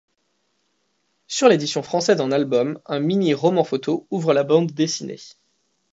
[1.27, 5.19] Sur l'édition française en album, un mini roman-photo ouvre la bande dessinée.